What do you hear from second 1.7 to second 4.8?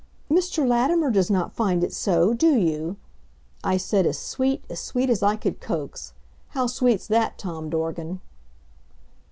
it so do you?" I said as sweet as